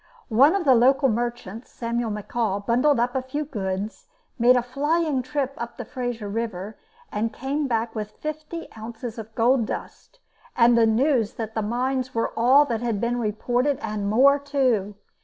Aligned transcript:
One 0.33 0.55
of 0.55 0.65
the 0.65 0.73
local 0.73 1.09
merchants, 1.09 1.69
Samuel 1.69 2.09
McCaw, 2.09 2.65
bundled 2.65 2.99
up 2.99 3.13
a 3.15 3.21
few 3.21 3.45
goods, 3.45 4.07
made 4.39 4.55
a 4.57 4.63
flying 4.63 5.21
trip 5.21 5.53
up 5.59 5.79
Fraser 5.85 6.27
River, 6.27 6.75
and 7.11 7.31
came 7.31 7.67
back 7.67 7.93
with 7.93 8.09
fifty 8.09 8.67
ounces 8.75 9.19
of 9.19 9.35
gold 9.35 9.67
dust 9.67 10.17
and 10.57 10.75
the 10.75 10.87
news 10.87 11.33
that 11.35 11.53
the 11.53 11.61
mines 11.61 12.15
were 12.15 12.33
all 12.35 12.65
that 12.65 12.81
had 12.81 12.99
been 12.99 13.19
reported 13.19 13.77
and 13.79 14.09
more, 14.09 14.39
too. 14.39 14.95